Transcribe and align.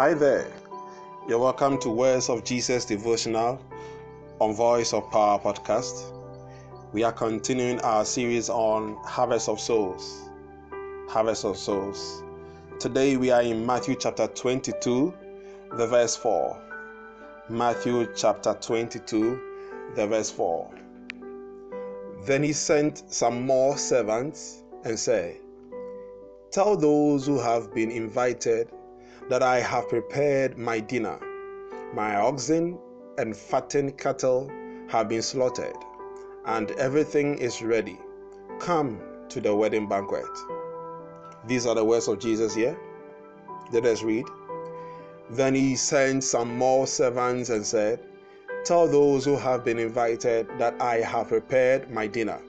Hi 0.00 0.14
there. 0.14 0.50
You're 1.28 1.40
welcome 1.40 1.78
to 1.80 1.90
Words 1.90 2.30
of 2.30 2.42
Jesus 2.42 2.86
devotional 2.86 3.60
on 4.40 4.54
Voice 4.54 4.94
of 4.94 5.10
Power 5.10 5.38
podcast. 5.38 6.14
We 6.94 7.02
are 7.02 7.12
continuing 7.12 7.78
our 7.82 8.06
series 8.06 8.48
on 8.48 8.96
Harvest 9.04 9.50
of 9.50 9.60
Souls. 9.60 10.30
Harvest 11.06 11.44
of 11.44 11.58
Souls. 11.58 12.22
Today 12.78 13.18
we 13.18 13.30
are 13.30 13.42
in 13.42 13.66
Matthew 13.66 13.94
chapter 13.94 14.26
22, 14.26 15.12
the 15.72 15.86
verse 15.86 16.16
4. 16.16 16.58
Matthew 17.50 18.08
chapter 18.16 18.54
22, 18.54 19.38
the 19.96 20.06
verse 20.06 20.30
4. 20.30 20.70
Then 22.24 22.42
he 22.42 22.54
sent 22.54 23.02
some 23.12 23.44
more 23.44 23.76
servants 23.76 24.62
and 24.82 24.98
said, 24.98 25.36
Tell 26.50 26.74
those 26.74 27.26
who 27.26 27.38
have 27.38 27.74
been 27.74 27.90
invited 27.90 28.70
that 29.30 29.44
I 29.44 29.60
have 29.60 29.88
prepared 29.88 30.58
my 30.58 30.80
dinner. 30.80 31.16
My 31.94 32.16
oxen 32.16 32.76
and 33.16 33.36
fattened 33.36 33.96
cattle 33.96 34.50
have 34.88 35.08
been 35.08 35.22
slaughtered, 35.22 35.76
and 36.46 36.72
everything 36.72 37.38
is 37.38 37.62
ready. 37.62 37.96
Come 38.58 39.00
to 39.28 39.40
the 39.40 39.54
wedding 39.54 39.88
banquet. 39.88 40.26
These 41.46 41.64
are 41.64 41.76
the 41.76 41.84
words 41.84 42.08
of 42.08 42.18
Jesus 42.18 42.56
here. 42.56 42.76
Let 43.70 43.86
us 43.86 44.02
read. 44.02 44.26
Then 45.30 45.54
he 45.54 45.76
sent 45.76 46.24
some 46.24 46.58
more 46.58 46.88
servants 46.88 47.50
and 47.50 47.64
said, 47.64 48.00
Tell 48.64 48.88
those 48.88 49.24
who 49.24 49.36
have 49.36 49.64
been 49.64 49.78
invited 49.78 50.48
that 50.58 50.74
I 50.82 50.96
have 51.02 51.28
prepared 51.28 51.88
my 51.88 52.08
dinner. 52.08 52.40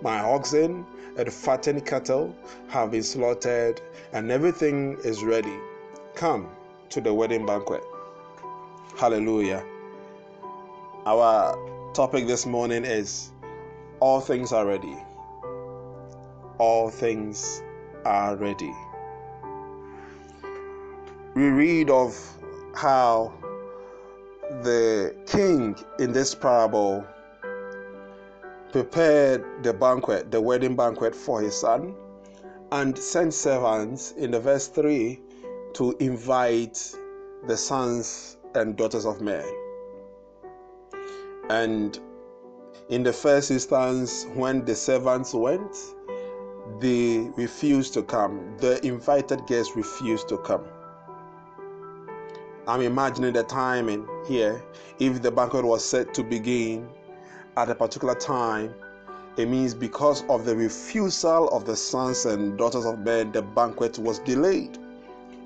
My 0.00 0.20
oxen 0.20 0.86
and 1.18 1.30
fattened 1.30 1.84
cattle 1.84 2.34
have 2.68 2.92
been 2.92 3.02
slaughtered, 3.02 3.82
and 4.14 4.30
everything 4.32 4.96
is 5.04 5.22
ready. 5.22 5.58
Come 6.14 6.48
to 6.90 7.00
the 7.00 7.12
wedding 7.12 7.44
banquet. 7.44 7.82
Hallelujah. 8.96 9.64
Our 11.06 11.92
topic 11.92 12.28
this 12.28 12.46
morning 12.46 12.84
is 12.84 13.32
All 13.98 14.20
things 14.20 14.52
are 14.52 14.64
ready. 14.64 14.96
All 16.58 16.88
things 16.88 17.62
are 18.04 18.36
ready. 18.36 18.72
We 21.34 21.48
read 21.48 21.90
of 21.90 22.16
how 22.76 23.32
the 24.62 25.16
king 25.26 25.74
in 25.98 26.12
this 26.12 26.32
parable 26.32 27.04
prepared 28.70 29.44
the 29.64 29.72
banquet, 29.72 30.30
the 30.30 30.40
wedding 30.40 30.76
banquet 30.76 31.12
for 31.12 31.40
his 31.40 31.58
son, 31.58 31.92
and 32.70 32.96
sent 32.96 33.34
servants 33.34 34.12
in 34.12 34.30
the 34.30 34.38
verse 34.38 34.68
3 34.68 35.18
to 35.74 35.96
invite 36.00 36.94
the 37.46 37.56
sons 37.56 38.36
and 38.54 38.76
daughters 38.76 39.04
of 39.04 39.20
men. 39.20 39.44
And 41.50 41.98
in 42.88 43.02
the 43.02 43.12
first 43.12 43.50
instance, 43.50 44.26
when 44.34 44.64
the 44.64 44.74
servants 44.74 45.34
went, 45.34 45.76
they 46.80 47.30
refused 47.36 47.94
to 47.94 48.02
come. 48.02 48.56
The 48.58 48.84
invited 48.86 49.46
guests 49.46 49.76
refused 49.76 50.28
to 50.28 50.38
come. 50.38 50.64
I'm 52.66 52.80
imagining 52.80 53.34
the 53.34 53.42
timing 53.44 54.08
here. 54.26 54.62
If 54.98 55.20
the 55.20 55.30
banquet 55.30 55.64
was 55.64 55.84
set 55.84 56.14
to 56.14 56.22
begin 56.22 56.88
at 57.56 57.68
a 57.68 57.74
particular 57.74 58.14
time, 58.14 58.74
it 59.36 59.48
means 59.48 59.74
because 59.74 60.22
of 60.28 60.44
the 60.44 60.54
refusal 60.54 61.48
of 61.48 61.66
the 61.66 61.76
sons 61.76 62.24
and 62.24 62.56
daughters 62.56 62.86
of 62.86 63.00
men, 63.00 63.32
the 63.32 63.42
banquet 63.42 63.98
was 63.98 64.20
delayed, 64.20 64.78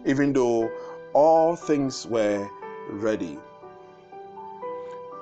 even 0.08 0.32
though 0.32 0.70
all 1.12 1.54
things 1.54 2.06
were 2.06 2.48
ready. 2.90 3.38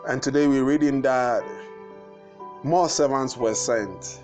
And 0.08 0.22
today 0.22 0.47
we're 0.47 0.62
reading 0.64 1.02
that 1.02 1.42
more 2.62 2.88
servants 2.88 3.36
were 3.36 3.54
sent. 3.54 4.20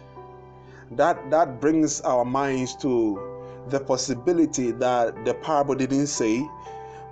That 0.92 1.30
that 1.30 1.60
brings 1.60 2.00
our 2.02 2.24
minds 2.24 2.76
to 2.76 3.20
the 3.68 3.80
possibility 3.80 4.70
that 4.70 5.24
the 5.24 5.34
parable 5.34 5.74
didn't 5.74 6.06
say, 6.06 6.48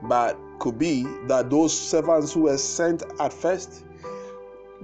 but 0.02 0.38
could 0.60 0.78
be 0.78 1.02
that 1.26 1.50
those 1.50 1.76
servants 1.76 2.32
who 2.32 2.42
were 2.42 2.58
sent 2.58 3.02
at 3.18 3.32
first 3.32 3.84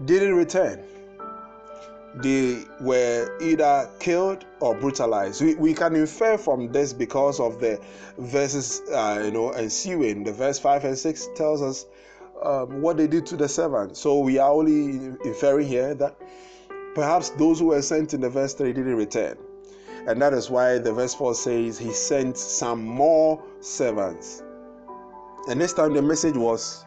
didn't 0.07 0.35
return. 0.35 0.83
They 2.17 2.65
were 2.81 3.37
either 3.43 3.91
killed 3.99 4.47
or 4.61 4.75
brutalized. 4.75 5.43
We, 5.43 5.55
we 5.57 5.75
can 5.75 5.95
infer 5.95 6.39
from 6.39 6.73
this 6.73 6.93
because 6.93 7.41
of 7.41 7.61
the 7.61 7.79
verses, 8.17 8.81
uh, 8.91 9.21
you 9.25 9.31
know, 9.31 9.51
ensuing. 9.51 10.25
The 10.25 10.33
verse 10.33 10.59
5 10.59 10.85
and 10.85 10.99
6 10.99 11.29
tells 11.35 11.61
us 11.61 11.87
um, 12.43 12.81
what 12.81 12.97
they 12.97 13.07
did 13.07 13.27
to 13.27 13.37
the 13.37 13.49
servant. 13.49 13.97
So 13.97 14.19
we 14.19 14.39
are 14.39 14.51
only 14.51 15.15
inferring 15.25 15.69
here 15.69 15.95
that 15.95 16.17
perhaps 16.95 17.31
those 17.31 17.59
who 17.59 17.67
were 17.67 17.83
sent 17.83 18.15
in 18.15 18.23
the 18.23 18.31
verse 18.31 18.55
3 18.55 18.73
didn't 18.73 18.97
return. 18.97 19.37
And 20.07 20.23
that 20.23 20.33
is 20.33 20.49
why 20.49 20.79
the 20.79 20.93
verse 20.93 21.15
4 21.15 21.35
says 21.35 21.79
he 21.79 21.93
sent 21.93 22.39
some 22.39 22.83
more 22.83 23.43
servants. 23.61 24.43
And 25.49 25.61
this 25.61 25.73
time 25.73 25.93
the 25.93 26.03
message 26.03 26.37
was 26.37 26.85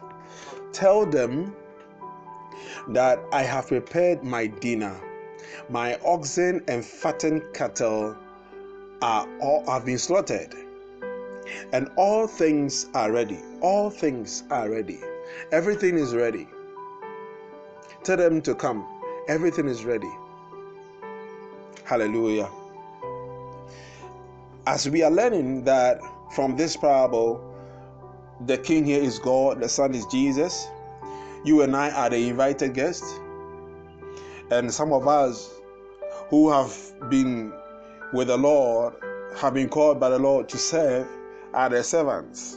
tell 0.72 1.06
them 1.06 1.54
that 2.88 3.20
I 3.32 3.42
have 3.42 3.68
prepared 3.68 4.24
my 4.24 4.46
dinner. 4.46 4.98
My 5.68 5.98
oxen 6.04 6.62
and 6.68 6.84
fattened 6.84 7.42
cattle 7.54 8.16
are 9.02 9.28
all 9.40 9.64
have 9.70 9.84
been 9.84 9.98
slaughtered. 9.98 10.54
And 11.72 11.90
all 11.96 12.26
things 12.26 12.86
are 12.94 13.10
ready. 13.10 13.38
All 13.60 13.90
things 13.90 14.44
are 14.50 14.70
ready. 14.70 15.00
Everything 15.52 15.96
is 15.96 16.14
ready. 16.14 16.48
Tell 18.04 18.16
them 18.16 18.40
to 18.42 18.54
come. 18.54 18.86
Everything 19.28 19.68
is 19.68 19.84
ready. 19.84 20.10
Hallelujah. 21.84 22.48
As 24.66 24.88
we 24.88 25.02
are 25.02 25.10
learning 25.10 25.64
that 25.64 26.00
from 26.34 26.56
this 26.56 26.76
parable, 26.76 27.42
the 28.46 28.56
king 28.58 28.84
here 28.84 29.02
is 29.02 29.18
God, 29.18 29.60
the 29.60 29.68
son 29.68 29.94
is 29.94 30.06
Jesus. 30.06 30.68
You 31.44 31.62
and 31.62 31.74
I 31.74 31.90
are 31.90 32.10
the 32.10 32.28
invited 32.28 32.74
guests. 32.74 33.18
And 34.50 34.72
some 34.72 34.92
of 34.92 35.06
us 35.06 35.60
who 36.28 36.50
have 36.50 36.76
been 37.08 37.52
with 38.12 38.28
the 38.28 38.36
Lord 38.36 38.94
have 39.36 39.54
been 39.54 39.68
called 39.68 40.00
by 40.00 40.10
the 40.10 40.18
Lord 40.18 40.48
to 40.48 40.58
serve 40.58 41.06
are 41.54 41.68
the 41.68 41.84
servants. 41.84 42.56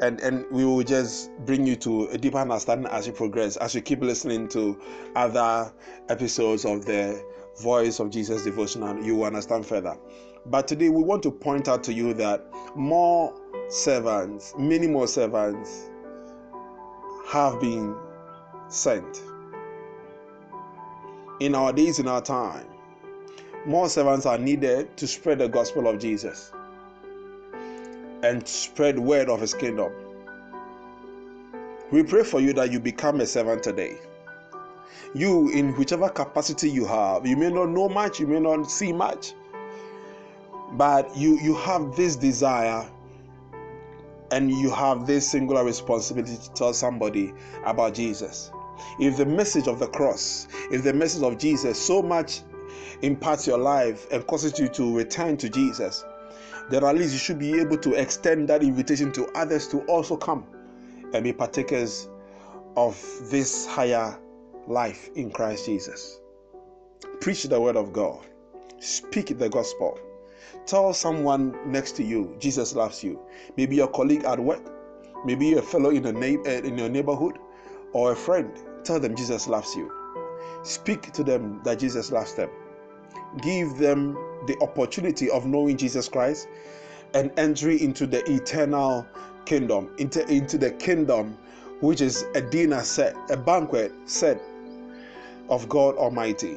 And, 0.00 0.20
and 0.20 0.44
we 0.50 0.64
will 0.64 0.82
just 0.82 1.30
bring 1.44 1.66
you 1.66 1.76
to 1.76 2.06
a 2.06 2.18
deeper 2.18 2.38
understanding 2.38 2.90
as 2.90 3.06
you 3.06 3.12
progress, 3.12 3.56
as 3.56 3.74
you 3.74 3.80
keep 3.80 4.00
listening 4.00 4.48
to 4.48 4.80
other 5.14 5.72
episodes 6.08 6.64
of 6.64 6.84
the 6.84 7.24
Voice 7.62 8.00
of 8.00 8.10
Jesus 8.10 8.42
devotional, 8.42 9.00
you 9.04 9.14
will 9.14 9.26
understand 9.26 9.64
further. 9.64 9.96
But 10.46 10.66
today 10.66 10.88
we 10.88 11.04
want 11.04 11.22
to 11.22 11.30
point 11.30 11.68
out 11.68 11.84
to 11.84 11.92
you 11.92 12.12
that 12.14 12.44
more 12.74 13.32
servants, 13.68 14.52
many 14.58 14.88
more 14.88 15.06
servants, 15.06 15.88
have 17.28 17.60
been 17.60 17.96
sent. 18.68 19.22
In 21.40 21.54
our 21.54 21.72
days, 21.72 21.98
in 21.98 22.06
our 22.06 22.22
time, 22.22 22.66
more 23.66 23.88
servants 23.88 24.24
are 24.24 24.38
needed 24.38 24.96
to 24.96 25.06
spread 25.06 25.38
the 25.38 25.48
gospel 25.48 25.88
of 25.88 25.98
Jesus 25.98 26.52
and 28.22 28.46
spread 28.46 28.98
word 28.98 29.28
of 29.28 29.40
his 29.40 29.52
kingdom. 29.52 29.92
We 31.90 32.02
pray 32.04 32.22
for 32.22 32.40
you 32.40 32.52
that 32.54 32.70
you 32.70 32.78
become 32.78 33.20
a 33.20 33.26
servant 33.26 33.62
today. 33.62 33.96
You, 35.14 35.50
in 35.50 35.72
whichever 35.76 36.08
capacity 36.08 36.70
you 36.70 36.86
have, 36.86 37.26
you 37.26 37.36
may 37.36 37.50
not 37.50 37.68
know 37.68 37.88
much, 37.88 38.20
you 38.20 38.26
may 38.26 38.40
not 38.40 38.70
see 38.70 38.92
much, 38.92 39.32
but 40.72 41.16
you 41.16 41.38
you 41.40 41.54
have 41.56 41.96
this 41.96 42.16
desire 42.16 42.88
and 44.30 44.50
you 44.50 44.70
have 44.70 45.06
this 45.06 45.30
singular 45.30 45.64
responsibility 45.64 46.36
to 46.36 46.52
tell 46.54 46.72
somebody 46.72 47.32
about 47.64 47.94
Jesus. 47.94 48.50
If 48.98 49.16
the 49.16 49.26
message 49.26 49.68
of 49.68 49.78
the 49.78 49.86
cross, 49.86 50.48
if 50.70 50.82
the 50.82 50.92
message 50.92 51.22
of 51.22 51.38
Jesus 51.38 51.80
so 51.80 52.02
much 52.02 52.42
impacts 53.02 53.46
your 53.46 53.58
life 53.58 54.06
and 54.10 54.26
causes 54.26 54.58
you 54.58 54.68
to 54.68 54.96
return 54.96 55.36
to 55.38 55.48
Jesus, 55.48 56.04
then 56.70 56.84
at 56.84 56.94
least 56.96 57.12
you 57.12 57.18
should 57.18 57.38
be 57.38 57.60
able 57.60 57.78
to 57.78 57.94
extend 57.94 58.48
that 58.48 58.62
invitation 58.62 59.12
to 59.12 59.26
others 59.34 59.68
to 59.68 59.80
also 59.82 60.16
come 60.16 60.46
and 61.12 61.24
be 61.24 61.32
partakers 61.32 62.08
of 62.76 63.00
this 63.30 63.66
higher 63.66 64.18
life 64.66 65.10
in 65.14 65.30
Christ 65.30 65.66
Jesus. 65.66 66.20
Preach 67.20 67.44
the 67.44 67.60
word 67.60 67.76
of 67.76 67.92
God, 67.92 68.24
speak 68.80 69.38
the 69.38 69.48
gospel 69.48 69.98
Tell 70.66 70.94
someone 70.94 71.54
next 71.70 71.92
to 71.96 72.02
you 72.02 72.36
Jesus 72.38 72.74
loves 72.74 73.04
you. 73.04 73.20
Maybe 73.56 73.76
your 73.76 73.88
colleague 73.88 74.24
at 74.24 74.40
work, 74.40 74.62
maybe 75.24 75.54
a 75.54 75.62
fellow 75.62 75.90
in, 75.90 76.06
a 76.06 76.12
na- 76.12 76.42
eh, 76.44 76.60
in 76.64 76.78
your 76.78 76.88
neighborhood, 76.88 77.38
or 77.94 78.12
a 78.12 78.16
friend. 78.16 78.52
Tell 78.84 79.00
them 79.00 79.16
Jesus 79.16 79.48
loves 79.48 79.74
you. 79.74 79.90
Speak 80.62 81.12
to 81.12 81.24
them 81.24 81.60
that 81.64 81.78
Jesus 81.78 82.12
loves 82.12 82.34
them. 82.34 82.50
Give 83.42 83.76
them 83.78 84.14
the 84.46 84.56
opportunity 84.60 85.30
of 85.30 85.46
knowing 85.46 85.78
Jesus 85.78 86.08
Christ 86.08 86.48
and 87.14 87.32
entry 87.38 87.82
into 87.82 88.06
the 88.06 88.22
eternal 88.30 89.06
kingdom, 89.46 89.90
into, 89.98 90.26
into 90.28 90.58
the 90.58 90.72
kingdom 90.72 91.38
which 91.80 92.00
is 92.00 92.24
a 92.34 92.40
dinner 92.40 92.82
set, 92.82 93.16
a 93.30 93.36
banquet 93.36 93.92
set 94.04 94.40
of 95.48 95.68
God 95.68 95.96
Almighty. 95.96 96.56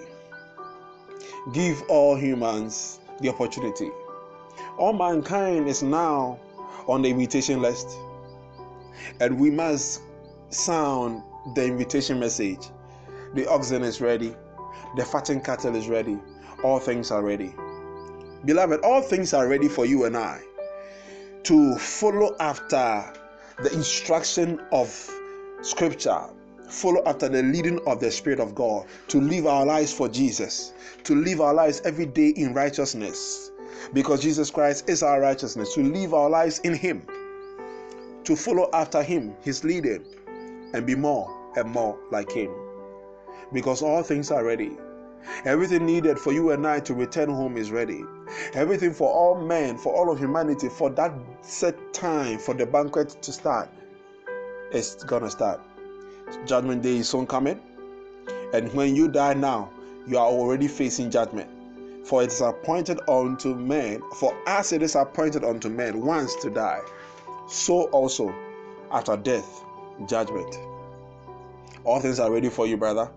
Give 1.53 1.81
all 1.89 2.15
humans 2.15 2.99
the 3.21 3.29
opportunity. 3.29 3.89
All 4.77 4.93
mankind 4.93 5.67
is 5.67 5.83
now 5.83 6.39
on 6.87 7.01
the 7.01 7.09
invitation 7.09 7.61
list, 7.61 7.89
and 9.19 9.39
we 9.39 9.49
must 9.49 10.01
sound 10.49 11.23
the 11.55 11.65
invitation 11.65 12.19
message. 12.19 12.69
The 13.33 13.47
oxen 13.49 13.83
is 13.83 14.01
ready, 14.01 14.35
the 14.95 15.05
fattened 15.05 15.43
cattle 15.43 15.75
is 15.75 15.87
ready, 15.87 16.17
all 16.63 16.79
things 16.79 17.11
are 17.11 17.23
ready. 17.23 17.53
Beloved, 18.45 18.81
all 18.81 19.01
things 19.01 19.33
are 19.33 19.47
ready 19.47 19.67
for 19.67 19.85
you 19.85 20.05
and 20.05 20.15
I 20.15 20.41
to 21.43 21.75
follow 21.75 22.35
after 22.41 23.13
the 23.63 23.71
instruction 23.73 24.59
of 24.73 24.89
Scripture, 25.61 26.21
follow 26.67 27.01
after 27.05 27.29
the 27.29 27.41
leading 27.41 27.79
of 27.87 27.99
the 27.99 28.11
Spirit 28.11 28.41
of 28.41 28.53
God, 28.53 28.85
to 29.07 29.21
live 29.21 29.47
our 29.47 29.65
lives 29.65 29.93
for 29.93 30.09
Jesus, 30.09 30.73
to 31.05 31.15
live 31.15 31.39
our 31.39 31.53
lives 31.53 31.81
every 31.85 32.05
day 32.05 32.29
in 32.29 32.53
righteousness, 32.53 33.51
because 33.93 34.21
Jesus 34.21 34.51
Christ 34.51 34.89
is 34.89 35.01
our 35.03 35.21
righteousness, 35.21 35.73
to 35.73 35.83
live 35.83 36.13
our 36.13 36.29
lives 36.29 36.59
in 36.59 36.73
Him, 36.73 37.01
to 38.25 38.35
follow 38.35 38.69
after 38.73 39.01
Him, 39.01 39.33
His 39.41 39.63
leading, 39.63 40.03
and 40.73 40.85
be 40.85 40.95
more 40.95 41.51
and 41.55 41.69
more 41.69 41.97
like 42.11 42.31
Him. 42.31 42.51
Because 43.53 43.81
all 43.81 44.03
things 44.03 44.31
are 44.31 44.43
ready. 44.43 44.77
Everything 45.45 45.85
needed 45.85 46.19
for 46.19 46.31
you 46.31 46.51
and 46.51 46.65
I 46.65 46.79
to 46.81 46.93
return 46.93 47.29
home 47.29 47.57
is 47.57 47.71
ready. 47.71 48.03
Everything 48.53 48.93
for 48.93 49.11
all 49.11 49.35
men, 49.35 49.77
for 49.77 49.93
all 49.93 50.11
of 50.11 50.19
humanity, 50.19 50.69
for 50.69 50.89
that 50.91 51.13
set 51.41 51.93
time 51.93 52.37
for 52.39 52.53
the 52.53 52.65
banquet 52.65 53.09
to 53.21 53.31
start, 53.31 53.69
is 54.71 54.95
gonna 55.05 55.29
start. 55.29 55.61
Judgment 56.45 56.81
day 56.81 56.97
is 56.97 57.09
soon 57.09 57.25
coming. 57.27 57.59
And 58.53 58.71
when 58.73 58.95
you 58.95 59.07
die 59.07 59.33
now, 59.33 59.69
you 60.07 60.17
are 60.17 60.27
already 60.27 60.67
facing 60.67 61.11
judgment. 61.11 61.49
For 62.05 62.23
it 62.23 62.31
is 62.31 62.39
appointed 62.39 62.99
unto 63.09 63.53
men, 63.53 64.01
for 64.15 64.33
as 64.47 64.71
it 64.71 64.81
is 64.81 64.95
appointed 64.95 65.43
unto 65.43 65.67
men 65.67 66.05
once 66.05 66.35
to 66.37 66.49
die, 66.49 66.79
so 67.49 67.83
also 67.89 68.33
after 68.91 69.17
death, 69.17 69.65
judgment. 70.05 70.57
All 71.83 71.99
things 71.99 72.19
are 72.19 72.31
ready 72.31 72.49
for 72.49 72.67
you, 72.67 72.77
brother. 72.77 73.09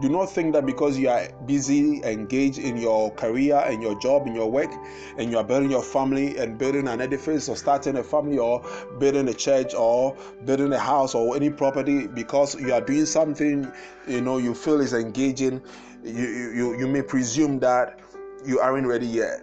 Do 0.00 0.08
not 0.08 0.26
think 0.26 0.54
that 0.54 0.66
because 0.66 0.98
you 0.98 1.08
are 1.08 1.28
busy, 1.46 2.02
engaged 2.02 2.58
in 2.58 2.76
your 2.76 3.10
career 3.12 3.62
and 3.66 3.82
your 3.82 3.98
job, 4.00 4.26
in 4.26 4.34
your 4.34 4.50
work, 4.50 4.70
and 5.18 5.30
you 5.30 5.38
are 5.38 5.44
building 5.44 5.70
your 5.70 5.82
family 5.82 6.36
and 6.38 6.58
building 6.58 6.88
an 6.88 7.00
edifice 7.00 7.48
or 7.48 7.56
starting 7.56 7.96
a 7.98 8.02
family 8.02 8.38
or 8.38 8.64
building 8.98 9.28
a 9.28 9.34
church 9.34 9.74
or 9.74 10.16
building 10.44 10.72
a 10.72 10.78
house 10.78 11.14
or 11.14 11.36
any 11.36 11.50
property, 11.50 12.06
because 12.06 12.58
you 12.60 12.72
are 12.72 12.80
doing 12.80 13.06
something 13.06 13.70
you 14.08 14.20
know 14.20 14.38
you 14.38 14.54
feel 14.54 14.80
is 14.80 14.94
engaging, 14.94 15.60
you, 16.02 16.12
you, 16.12 16.78
you 16.78 16.88
may 16.88 17.02
presume 17.02 17.58
that 17.60 18.00
you 18.44 18.58
aren't 18.60 18.86
ready 18.86 19.06
yet. 19.06 19.42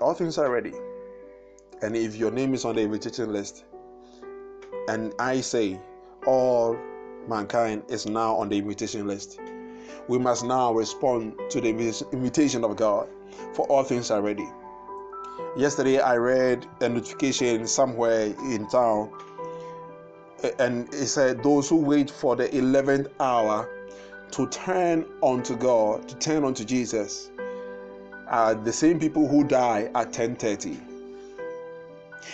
All 0.00 0.14
things 0.14 0.38
are 0.38 0.50
ready. 0.50 0.72
And 1.82 1.96
if 1.96 2.16
your 2.16 2.30
name 2.30 2.54
is 2.54 2.64
on 2.64 2.76
the 2.76 2.82
invitation 2.82 3.32
list, 3.32 3.64
and 4.88 5.12
I 5.18 5.40
say 5.42 5.80
all 6.26 6.76
mankind 7.28 7.82
is 7.88 8.06
now 8.06 8.34
on 8.36 8.48
the 8.48 8.58
invitation 8.58 9.06
list 9.06 9.38
we 10.08 10.18
must 10.18 10.44
now 10.44 10.72
respond 10.72 11.34
to 11.50 11.60
the 11.60 11.68
invitation 12.12 12.64
of 12.64 12.76
God, 12.76 13.08
for 13.54 13.66
all 13.66 13.84
things 13.84 14.10
are 14.10 14.20
ready. 14.20 14.48
Yesterday, 15.56 16.00
I 16.00 16.16
read 16.16 16.66
a 16.80 16.88
notification 16.88 17.66
somewhere 17.66 18.34
in 18.44 18.68
town, 18.68 19.10
and 20.58 20.92
it 20.92 21.06
said, 21.06 21.42
Those 21.42 21.68
who 21.68 21.76
wait 21.76 22.10
for 22.10 22.36
the 22.36 22.48
11th 22.48 23.08
hour 23.20 23.68
to 24.32 24.46
turn 24.48 25.06
unto 25.22 25.56
God, 25.56 26.08
to 26.08 26.16
turn 26.16 26.44
unto 26.44 26.64
Jesus, 26.64 27.30
are 28.28 28.54
the 28.54 28.72
same 28.72 28.98
people 28.98 29.28
who 29.28 29.44
die 29.44 29.90
at 29.94 30.12
10:30. 30.12 30.91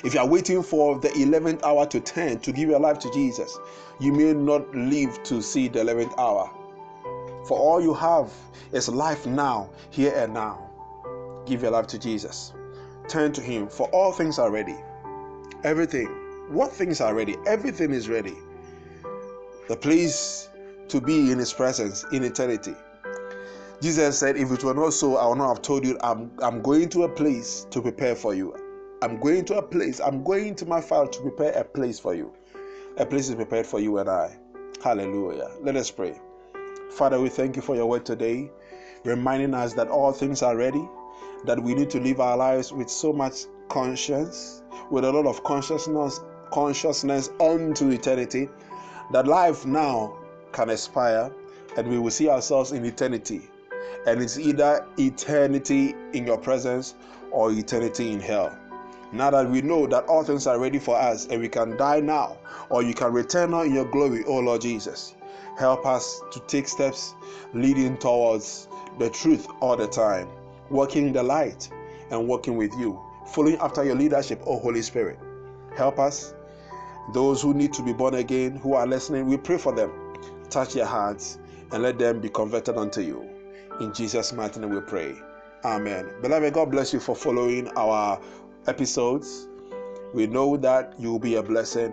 If 0.05 0.15
you 0.15 0.21
are 0.21 0.27
waiting 0.27 0.63
for 0.63 0.99
the 0.99 1.09
11th 1.09 1.63
hour 1.63 1.87
to 1.87 2.01
turn 2.01 2.39
to 2.41 2.53
give 2.53 2.69
your 2.69 2.81
life 2.81 2.99
to 3.01 3.13
Jesus, 3.13 3.59
you 4.01 4.13
may 4.13 4.33
not 4.33 4.75
live 4.75 5.23
to 5.25 5.43
see 5.43 5.69
the 5.69 5.81
11th 5.81 6.19
hour. 6.19 6.51
For 7.47 7.59
all 7.59 7.81
you 7.81 7.95
have 7.95 8.33
is 8.73 8.89
life 8.89 9.27
now, 9.27 9.71
here 9.91 10.13
and 10.15 10.35
now. 10.35 10.71
Give 11.47 11.63
your 11.63 11.71
life 11.71 11.87
to 11.89 11.99
Jesus. 11.99 12.53
Turn 13.09 13.33
to 13.33 13.41
Him, 13.41 13.69
for 13.69 13.89
all 13.89 14.13
things 14.13 14.39
are 14.39 14.51
ready. 14.51 14.77
Everything. 15.65 16.07
What 16.51 16.73
things 16.73 17.01
are 17.01 17.15
ready? 17.15 17.37
Everything 17.47 17.93
is 17.93 18.09
ready. 18.09 18.37
The 19.69 19.77
place 19.77 20.49
to 20.89 21.01
be 21.01 21.33
in 21.33 21.39
His 21.39 21.53
presence 21.53 22.05
in 22.13 22.23
eternity. 22.23 22.75
Jesus 23.81 24.19
said, 24.19 24.37
If 24.37 24.51
it 24.51 24.65
were 24.65 24.75
not 24.75 24.93
so, 24.93 25.17
I 25.17 25.27
would 25.27 25.39
not 25.39 25.49
have 25.49 25.63
told 25.63 25.87
you, 25.87 25.99
I'm, 26.03 26.31
I'm 26.43 26.61
going 26.63 26.89
to 26.91 27.05
a 27.05 27.09
place 27.09 27.67
to 27.71 27.81
prepare 27.81 28.15
for 28.15 28.35
you. 28.35 28.55
I'm 29.01 29.21
going 29.21 29.45
to 29.45 29.59
a 29.59 29.63
place, 29.63 30.01
I'm 30.01 30.25
going 30.25 30.57
to 30.57 30.67
my 30.67 30.81
Father 30.81 31.09
to 31.13 31.21
prepare 31.21 31.53
a 31.53 31.63
place 31.63 32.01
for 32.01 32.15
you. 32.15 32.33
A 32.97 33.07
place 33.07 33.29
is 33.29 33.37
prepared 33.37 33.65
for 33.65 33.79
you 33.79 33.99
and 33.99 34.11
I. 34.11 34.37
Hallelujah. 34.83 35.53
Let 35.61 35.77
us 35.77 35.89
pray. 35.89 36.19
Father, 36.91 37.21
we 37.21 37.29
thank 37.29 37.55
you 37.55 37.63
for 37.63 37.77
your 37.77 37.87
word 37.87 38.05
today, 38.05 38.51
reminding 39.05 39.55
us 39.55 39.73
that 39.75 39.87
all 39.87 40.11
things 40.13 40.43
are 40.43 40.57
ready, 40.57 40.83
that 41.45 41.63
we 41.63 41.75
need 41.75 41.91
to 41.91 42.01
live 42.01 42.19
our 42.19 42.37
lives 42.37 42.73
with 42.73 42.91
so 42.91 43.13
much 43.13 43.45
conscience, 43.69 44.65
with 44.91 45.05
a 45.05 45.13
lot 45.13 45.27
of 45.27 45.45
consciousness, 45.45 46.21
consciousness 46.51 47.31
unto 47.41 47.91
eternity, 47.91 48.49
that 49.13 49.29
life 49.29 49.65
now 49.65 50.19
can 50.51 50.71
expire 50.71 51.33
and 51.77 51.87
we 51.87 52.01
will 52.01 52.11
see 52.11 52.29
ourselves 52.29 52.73
in 52.73 52.85
eternity. 52.85 53.49
And 54.09 54.21
it's 54.21 54.41
either 54.41 54.85
eternity 54.99 55.95
in 56.15 56.27
your 56.27 56.39
presence 56.39 56.97
or 57.31 57.53
eternity 57.53 58.11
in 58.11 58.19
hell. 58.19 58.59
Now 59.13 59.31
that 59.31 59.49
we 59.49 59.63
know 59.63 59.87
that 59.87 60.05
all 60.05 60.23
things 60.23 60.47
are 60.47 60.59
ready 60.59 60.79
for 60.79 60.97
us 60.97 61.27
and 61.27 61.41
we 61.41 61.49
can 61.49 61.77
die 61.77 62.01
now, 62.01 62.37
or 62.69 62.83
you 62.83 62.93
can 62.93 63.13
return 63.13 63.55
in 63.55 63.75
your 63.75 63.87
glory, 63.87 64.25
O 64.25 64.39
Lord 64.39 64.61
Jesus. 64.61 65.15
Help 65.59 65.87
us 65.87 66.21
to 66.31 66.41
take 66.41 66.69
steps 66.69 67.15
leading 67.55 67.97
towards 67.97 68.69
the 68.99 69.09
truth 69.11 69.47
all 69.61 69.77
the 69.77 69.89
time, 69.89 70.29
working 70.71 71.07
in 71.07 71.13
the 71.13 71.23
light 71.23 71.69
and 72.11 72.29
working 72.29 72.57
with 72.57 72.73
you, 72.79 73.01
following 73.27 73.57
after 73.57 73.85
your 73.85 73.97
leadership, 73.97 74.41
O 74.47 74.59
Holy 74.59 74.83
Spirit. 74.83 75.19
Help 75.77 75.99
us. 75.99 76.35
Those 77.15 77.41
who 77.41 77.55
need 77.55 77.73
to 77.73 77.83
be 77.83 77.95
born 77.95 78.15
again, 78.15 78.57
who 78.57 78.75
are 78.75 78.87
listening, 78.87 79.27
we 79.27 79.39
pray 79.39 79.57
for 79.57 79.73
them. 79.75 79.91
Touch 80.51 80.75
their 80.75 80.85
hearts 80.85 81.39
and 81.73 81.83
let 81.83 81.99
them 81.99 82.21
be 82.21 82.29
converted 82.29 82.77
unto 82.77 83.01
you. 83.01 83.29
In 83.81 83.95
Jesus' 83.95 84.33
mighty 84.33 84.61
name 84.61 84.71
we 84.71 84.81
pray. 84.81 85.15
Amen. 85.65 86.11
Beloved, 86.21 86.53
God 86.53 86.71
bless 86.71 86.93
you 86.93 87.01
for 87.01 87.17
following 87.17 87.69
our 87.77 88.21
episodes. 88.69 89.49
We 90.13 90.27
know 90.27 90.57
that 90.59 90.95
you 90.99 91.11
will 91.11 91.19
be 91.19 91.37
a 91.37 91.43
blessing 91.43 91.93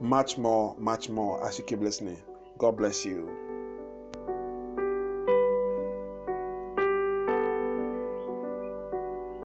much 0.00 0.38
more, 0.38 0.74
much 0.78 1.08
more 1.08 1.46
as 1.46 1.58
you 1.58 1.64
keep 1.64 1.80
listening. 1.80 2.18
God 2.58 2.76
bless 2.76 3.04
you. 3.04 3.43